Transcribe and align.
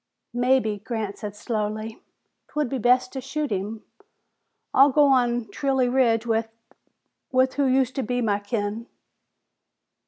"Mebbe," 0.33 0.83
Grant 0.83 1.19
said 1.19 1.35
slowly, 1.35 2.01
"'twould 2.47 2.69
be 2.69 2.79
best 2.79 3.13
to 3.13 3.21
shoot 3.21 3.51
him. 3.51 3.83
I'll 4.73 4.89
go 4.91 5.05
on 5.09 5.45
Trilley 5.51 5.89
Ridge 5.93 6.25
with 6.25 6.47
with 7.31 7.53
who 7.53 7.65
used 7.67 7.93
to 7.97 8.01
be 8.01 8.19
my 8.19 8.39
kin." 8.39 8.87